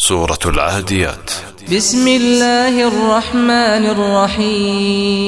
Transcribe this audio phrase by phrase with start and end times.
[0.00, 1.30] سورة العاديات
[1.72, 5.26] بسم الله الرحمن الرحيم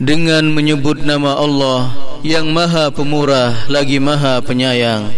[0.00, 1.92] Dengan menyebut nama Allah
[2.24, 5.12] yang maha pemurah lagi maha penyayang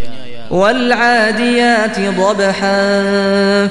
[0.51, 2.81] والعاديات ضبحا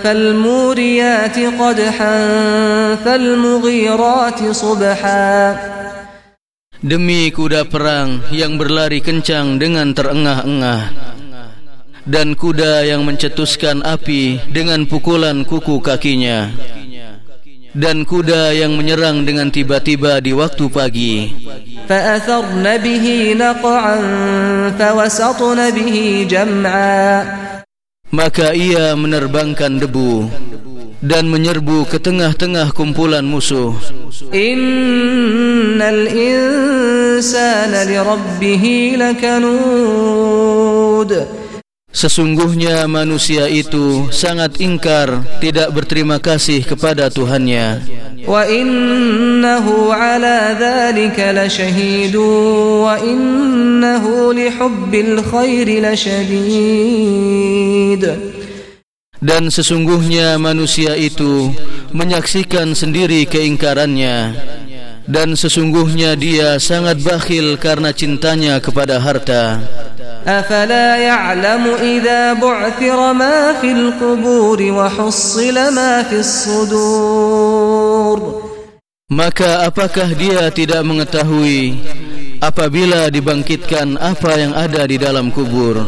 [0.03, 2.15] فالموريات قدحا
[3.05, 5.27] فالمغيرات صبحا
[6.77, 10.81] Demi kuda perang yang berlari kencang dengan terengah-engah
[12.07, 16.47] Dan kuda yang mencetuskan api dengan pukulan kuku kakinya
[17.75, 21.15] Dan kuda yang menyerang dengan tiba-tiba di waktu pagi
[21.87, 23.05] فأثرن به
[23.39, 23.97] نقعا
[24.79, 25.95] فوسطن به
[26.29, 27.07] جمعا
[28.07, 30.31] Maka ia menerbangkan debu
[31.03, 33.75] Dan menyerbu ke tengah-tengah kumpulan musuh
[34.33, 38.65] إن الإنسان لربه
[38.99, 40.70] لكنود
[42.02, 47.78] Sesungguhnya manusia itu sangat ingkar tidak berterima kasih kepada Tuhannya.
[48.26, 56.42] Wa innahu ala dzalika lasyahid wa innahu lihubbil khair lasyadid.
[59.22, 61.54] Dan sesungguhnya manusia itu
[61.94, 64.34] menyaksikan sendiri keingkarannya
[65.06, 69.62] dan sesungguhnya dia sangat bakhil karena cintanya kepada harta.
[70.27, 78.17] أفلا يعلم إذا بعثر ما في القبور وحصل ما في الصدور
[79.07, 81.79] Maka apakah dia tidak mengetahui
[82.43, 85.79] apabila dibangkitkan apa yang ada di dalam kubur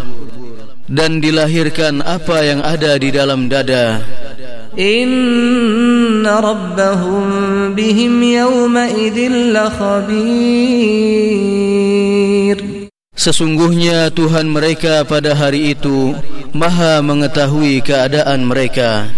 [0.88, 4.00] dan dilahirkan apa yang ada di dalam dada?
[4.80, 7.28] إن ربهم
[7.76, 9.18] بهم يومئذ
[9.52, 10.80] لخبير
[13.25, 16.13] Sesungguhnya Tuhan mereka pada hari itu
[16.53, 19.09] maha mengetahui keadaan mereka.